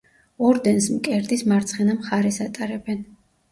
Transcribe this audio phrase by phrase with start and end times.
[0.45, 3.07] ორდენს მკერდის მარცხენა მხარეს ატარებენ.